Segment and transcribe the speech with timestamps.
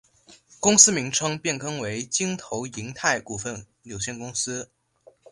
[0.59, 4.71] 公司名称变更为京投银泰股份有限公司。